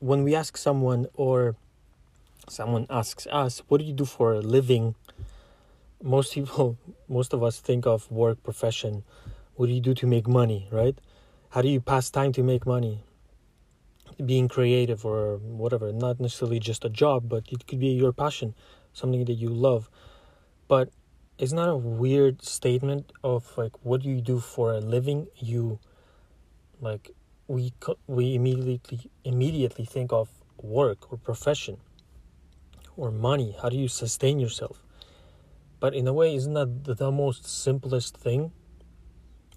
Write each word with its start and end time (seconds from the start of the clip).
when 0.00 0.22
we 0.22 0.34
ask 0.34 0.56
someone 0.56 1.06
or 1.14 1.56
someone 2.48 2.86
asks 2.88 3.26
us, 3.28 3.62
what 3.68 3.78
do 3.78 3.84
you 3.84 3.92
do 3.92 4.04
for 4.04 4.32
a 4.32 4.40
living? 4.40 4.94
Most 6.02 6.34
people, 6.34 6.78
most 7.08 7.32
of 7.32 7.42
us 7.42 7.60
think 7.60 7.86
of 7.86 8.10
work, 8.10 8.42
profession. 8.42 9.02
What 9.56 9.66
do 9.66 9.72
you 9.72 9.80
do 9.80 9.94
to 9.94 10.06
make 10.06 10.28
money, 10.28 10.68
right? 10.70 10.96
How 11.50 11.62
do 11.62 11.68
you 11.68 11.80
pass 11.80 12.10
time 12.10 12.32
to 12.32 12.42
make 12.42 12.66
money? 12.66 13.00
Being 14.24 14.48
creative 14.48 15.04
or 15.04 15.36
whatever, 15.36 15.92
not 15.92 16.20
necessarily 16.20 16.60
just 16.60 16.84
a 16.84 16.88
job, 16.88 17.28
but 17.28 17.44
it 17.50 17.66
could 17.66 17.78
be 17.78 17.88
your 17.88 18.12
passion, 18.12 18.54
something 18.92 19.24
that 19.24 19.34
you 19.34 19.48
love. 19.48 19.90
But 20.66 20.90
it's 21.38 21.52
not 21.52 21.68
a 21.68 21.76
weird 21.76 22.44
statement 22.44 23.12
of 23.22 23.56
like 23.56 23.72
what 23.84 24.02
do 24.02 24.08
you 24.08 24.20
do 24.20 24.40
for 24.40 24.72
a 24.72 24.80
living? 24.80 25.28
You 25.36 25.78
like 26.80 27.12
we 27.48 27.72
we 28.06 28.34
immediately 28.34 29.10
immediately 29.24 29.86
think 29.86 30.12
of 30.12 30.28
work 30.62 31.10
or 31.10 31.18
profession 31.18 31.78
or 32.96 33.10
money. 33.10 33.56
How 33.60 33.70
do 33.70 33.76
you 33.76 33.88
sustain 33.88 34.38
yourself? 34.38 34.84
But 35.80 35.94
in 35.94 36.06
a 36.06 36.12
way, 36.12 36.34
isn't 36.34 36.54
that 36.54 36.84
the, 36.84 36.94
the 36.94 37.10
most 37.10 37.46
simplest 37.46 38.16
thing? 38.16 38.52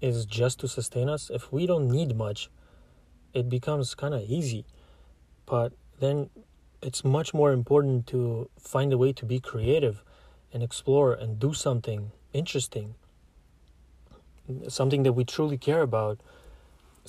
Is 0.00 0.24
just 0.24 0.60
to 0.60 0.68
sustain 0.68 1.10
us. 1.10 1.28
If 1.28 1.52
we 1.52 1.66
don't 1.66 1.90
need 1.90 2.16
much, 2.16 2.48
it 3.34 3.50
becomes 3.50 3.94
kind 3.94 4.14
of 4.14 4.22
easy. 4.22 4.64
But 5.44 5.74
then 5.98 6.30
it's 6.80 7.04
much 7.04 7.34
more 7.34 7.52
important 7.52 8.06
to 8.06 8.48
find 8.58 8.94
a 8.94 8.98
way 8.98 9.12
to 9.12 9.26
be 9.26 9.40
creative 9.40 10.02
and 10.54 10.62
explore 10.62 11.12
and 11.12 11.38
do 11.38 11.52
something 11.52 12.12
interesting, 12.32 12.94
something 14.68 15.02
that 15.02 15.12
we 15.12 15.24
truly 15.24 15.58
care 15.58 15.82
about 15.82 16.18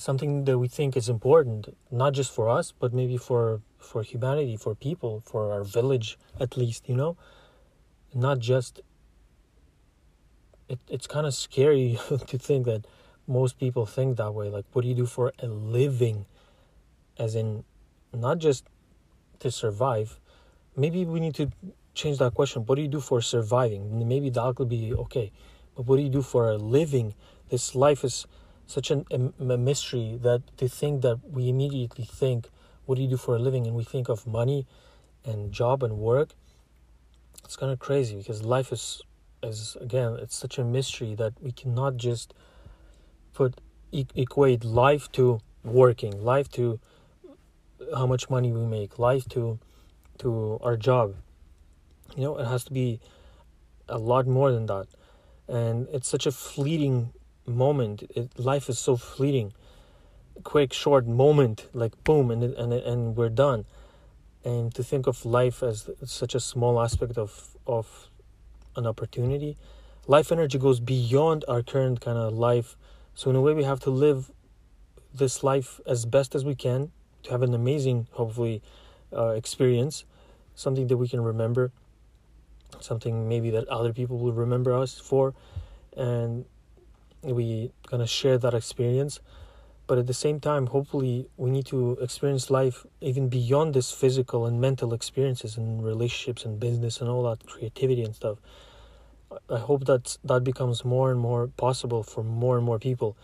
something 0.02 0.44
that 0.44 0.58
we 0.58 0.68
think 0.68 0.96
is 0.96 1.08
important, 1.08 1.76
not 1.90 2.12
just 2.12 2.32
for 2.32 2.48
us, 2.48 2.72
but 2.72 2.92
maybe 2.92 3.16
for 3.16 3.62
for 3.78 4.02
humanity, 4.02 4.56
for 4.56 4.74
people, 4.74 5.22
for 5.24 5.52
our 5.52 5.64
village 5.64 6.18
at 6.40 6.56
least, 6.56 6.88
you 6.88 6.94
know, 6.94 7.16
not 8.14 8.38
just. 8.38 8.80
It, 10.68 10.78
it's 10.88 11.06
kind 11.06 11.26
of 11.26 11.34
scary 11.34 11.98
to 12.26 12.38
think 12.38 12.66
that 12.66 12.86
most 13.26 13.58
people 13.58 13.84
think 13.86 14.16
that 14.16 14.32
way. 14.32 14.48
Like, 14.48 14.64
what 14.72 14.82
do 14.82 14.88
you 14.88 14.94
do 14.94 15.06
for 15.06 15.32
a 15.38 15.46
living? 15.46 16.26
As 17.18 17.34
in, 17.34 17.64
not 18.14 18.38
just 18.38 18.64
to 19.40 19.50
survive. 19.50 20.18
Maybe 20.76 21.04
we 21.04 21.20
need 21.20 21.34
to 21.34 21.50
change 21.94 22.18
that 22.18 22.34
question. 22.34 22.64
What 22.64 22.76
do 22.76 22.82
you 22.82 22.88
do 22.88 23.00
for 23.00 23.20
surviving? 23.20 24.08
Maybe 24.08 24.30
that 24.30 24.54
could 24.56 24.68
be 24.68 24.94
okay. 24.94 25.30
But 25.74 25.86
what 25.86 25.96
do 25.96 26.02
you 26.02 26.08
do 26.08 26.22
for 26.22 26.50
a 26.50 26.56
living? 26.56 27.14
This 27.50 27.74
life 27.74 28.04
is 28.04 28.26
such 28.72 28.90
an, 28.90 29.04
a, 29.10 29.52
a 29.52 29.58
mystery 29.58 30.18
that 30.22 30.42
the 30.56 30.68
thing 30.68 31.00
that 31.00 31.18
we 31.30 31.48
immediately 31.48 32.04
think, 32.04 32.48
what 32.86 32.96
do 32.96 33.02
you 33.02 33.08
do 33.08 33.16
for 33.16 33.36
a 33.36 33.38
living? 33.38 33.66
And 33.66 33.76
we 33.76 33.84
think 33.84 34.08
of 34.08 34.26
money 34.26 34.66
and 35.24 35.52
job 35.52 35.82
and 35.82 35.98
work. 35.98 36.30
It's 37.44 37.56
kind 37.56 37.72
of 37.72 37.78
crazy 37.78 38.16
because 38.16 38.42
life 38.42 38.72
is, 38.72 39.02
is 39.42 39.76
again, 39.80 40.16
it's 40.20 40.36
such 40.36 40.58
a 40.58 40.64
mystery 40.64 41.14
that 41.16 41.34
we 41.40 41.52
cannot 41.52 41.96
just 41.96 42.34
put 43.34 43.60
equate 43.92 44.64
life 44.64 45.10
to 45.12 45.40
working, 45.64 46.22
life 46.22 46.50
to 46.52 46.80
how 47.94 48.06
much 48.06 48.30
money 48.30 48.52
we 48.52 48.64
make, 48.66 48.98
life 48.98 49.28
to 49.30 49.58
to 50.18 50.58
our 50.62 50.76
job. 50.76 51.14
You 52.16 52.22
know, 52.24 52.38
it 52.38 52.46
has 52.46 52.64
to 52.64 52.72
be 52.72 53.00
a 53.88 53.98
lot 53.98 54.26
more 54.26 54.52
than 54.52 54.66
that. 54.66 54.86
And 55.48 55.88
it's 55.92 56.08
such 56.08 56.26
a 56.26 56.32
fleeting 56.32 57.12
moment. 57.46 58.02
It, 58.14 58.38
life 58.38 58.68
is 58.68 58.78
so 58.78 58.96
fleeting. 58.96 59.52
Quick, 60.42 60.72
short 60.72 61.06
moment, 61.06 61.68
like 61.72 62.02
boom, 62.04 62.30
and 62.30 62.42
and 62.42 62.72
and 62.72 63.16
we're 63.16 63.28
done. 63.28 63.64
And 64.44 64.74
to 64.74 64.82
think 64.82 65.06
of 65.06 65.24
life 65.24 65.62
as 65.62 65.88
such 66.04 66.34
a 66.34 66.40
small 66.40 66.80
aspect 66.80 67.16
of 67.18 67.56
of 67.66 68.08
an 68.76 68.86
opportunity, 68.86 69.56
life 70.06 70.32
energy 70.32 70.58
goes 70.58 70.80
beyond 70.80 71.44
our 71.46 71.62
current 71.62 72.00
kind 72.00 72.18
of 72.18 72.32
life. 72.32 72.76
So 73.14 73.30
in 73.30 73.36
a 73.36 73.40
way, 73.40 73.52
we 73.52 73.64
have 73.64 73.80
to 73.80 73.90
live 73.90 74.30
this 75.14 75.42
life 75.42 75.80
as 75.86 76.06
best 76.06 76.34
as 76.34 76.44
we 76.44 76.54
can 76.54 76.90
to 77.24 77.30
have 77.30 77.42
an 77.42 77.54
amazing, 77.54 78.08
hopefully, 78.12 78.62
uh, 79.14 79.28
experience, 79.28 80.04
something 80.54 80.86
that 80.86 80.96
we 80.96 81.08
can 81.08 81.20
remember, 81.20 81.70
something 82.80 83.28
maybe 83.28 83.50
that 83.50 83.68
other 83.68 83.92
people 83.92 84.18
will 84.18 84.32
remember 84.32 84.74
us 84.74 84.98
for, 84.98 85.34
and 85.96 86.46
we 87.22 87.72
gonna 87.86 88.06
share 88.06 88.38
that 88.38 88.54
experience. 88.54 89.20
But 89.86 89.98
at 89.98 90.06
the 90.06 90.14
same 90.14 90.40
time 90.40 90.66
hopefully 90.68 91.28
we 91.36 91.50
need 91.50 91.66
to 91.66 91.92
experience 92.00 92.50
life 92.50 92.86
even 93.00 93.28
beyond 93.28 93.74
this 93.74 93.92
physical 93.92 94.46
and 94.46 94.60
mental 94.60 94.94
experiences 94.94 95.56
and 95.56 95.84
relationships 95.84 96.44
and 96.44 96.58
business 96.58 97.00
and 97.00 97.10
all 97.10 97.22
that 97.24 97.46
creativity 97.46 98.02
and 98.02 98.14
stuff. 98.14 98.38
I 99.48 99.58
hope 99.58 99.86
that 99.86 100.18
that 100.24 100.44
becomes 100.44 100.84
more 100.84 101.10
and 101.10 101.18
more 101.20 101.48
possible 101.48 102.02
for 102.02 102.22
more 102.22 102.56
and 102.56 102.64
more 102.64 102.78
people 102.78 103.16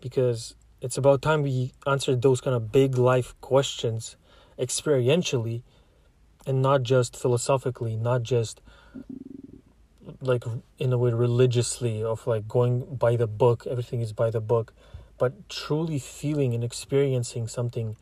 because 0.00 0.54
it's 0.80 0.96
about 0.96 1.22
time 1.22 1.42
we 1.42 1.72
answer 1.86 2.14
those 2.14 2.40
kind 2.40 2.54
of 2.54 2.70
big 2.70 2.96
life 2.98 3.34
questions 3.40 4.16
experientially 4.58 5.62
and 6.46 6.62
not 6.62 6.82
just 6.82 7.16
philosophically 7.16 7.96
not 7.96 8.22
just 8.22 8.60
like 10.20 10.44
in 10.78 10.92
a 10.92 10.98
way 10.98 11.12
religiously 11.12 12.02
of 12.02 12.26
like 12.26 12.46
going 12.46 12.84
by 12.96 13.16
the 13.16 13.26
book 13.26 13.66
everything 13.66 14.00
is 14.00 14.12
by 14.12 14.30
the 14.30 14.40
book 14.40 14.72
but 15.18 15.48
truly 15.48 15.98
feeling 15.98 16.54
and 16.54 16.62
experiencing 16.62 17.48
something 17.48 17.96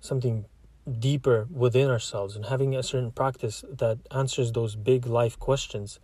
something 0.00 0.44
deeper 0.86 1.48
within 1.50 1.90
ourselves 1.90 2.36
and 2.36 2.46
having 2.46 2.74
a 2.74 2.82
certain 2.82 3.10
practice 3.10 3.64
that 3.68 3.98
answers 4.12 4.52
those 4.52 4.76
big 4.76 5.06
life 5.06 5.38
questions. 5.38 5.98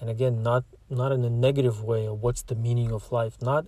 And 0.00 0.10
again 0.10 0.42
not 0.42 0.64
not 0.90 1.12
in 1.12 1.24
a 1.24 1.30
negative 1.30 1.82
way 1.82 2.06
of 2.06 2.22
what's 2.22 2.42
the 2.42 2.54
meaning 2.54 2.92
of 2.92 3.10
life 3.10 3.40
not 3.40 3.66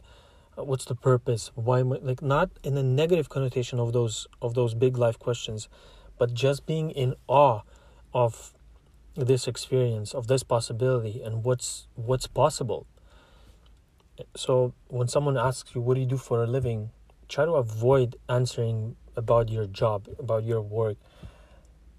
uh, 0.58 0.64
what's 0.64 0.84
the 0.84 0.94
purpose 0.94 1.50
why 1.54 1.80
am 1.80 1.92
I, 1.92 1.98
like 2.02 2.20
not 2.20 2.50
in 2.62 2.76
a 2.76 2.82
negative 2.82 3.30
connotation 3.30 3.80
of 3.80 3.92
those 3.94 4.26
of 4.42 4.52
those 4.52 4.74
big 4.74 4.98
life 4.98 5.18
questions 5.18 5.68
but 6.18 6.34
just 6.34 6.66
being 6.66 6.90
in 6.90 7.14
awe 7.28 7.62
of 8.12 8.52
this 9.24 9.48
experience 9.48 10.14
of 10.14 10.26
this 10.28 10.42
possibility 10.42 11.22
and 11.22 11.44
what's 11.44 11.88
what's 11.94 12.26
possible. 12.26 12.86
So 14.36 14.74
when 14.88 15.08
someone 15.08 15.36
asks 15.36 15.74
you 15.74 15.80
what 15.80 15.94
do 15.94 16.00
you 16.00 16.06
do 16.06 16.16
for 16.16 16.42
a 16.42 16.46
living? 16.46 16.90
Try 17.28 17.44
to 17.44 17.52
avoid 17.52 18.16
answering 18.28 18.96
about 19.16 19.48
your 19.48 19.66
job 19.66 20.08
about 20.18 20.44
your 20.44 20.60
work 20.60 20.96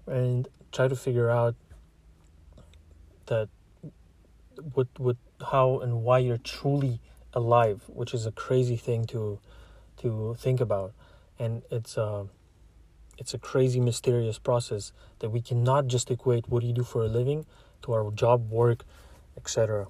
and 0.06 0.48
try 0.72 0.88
to 0.88 0.96
figure 0.96 1.30
out 1.30 1.54
that 3.26 3.48
what 4.72 4.88
what 4.96 5.16
how 5.50 5.80
and 5.80 6.02
why 6.02 6.18
you're 6.18 6.38
truly 6.38 7.00
alive 7.32 7.82
which 7.86 8.12
is 8.12 8.26
a 8.26 8.32
crazy 8.32 8.76
thing 8.76 9.04
to 9.06 9.38
to 9.98 10.34
think 10.38 10.60
about. 10.60 10.92
And 11.38 11.62
it's 11.70 11.96
uh 11.96 12.24
it's 13.20 13.34
a 13.34 13.38
crazy 13.38 13.78
mysterious 13.78 14.38
process 14.38 14.92
that 15.20 15.30
we 15.30 15.40
cannot 15.40 15.86
just 15.86 16.10
equate 16.10 16.48
what 16.48 16.62
do 16.62 16.66
you 16.66 16.72
do 16.72 16.82
for 16.82 17.04
a 17.04 17.08
living 17.08 17.46
to 17.82 17.92
our 17.92 18.10
job 18.10 18.50
work 18.50 18.84
etc 19.36 19.86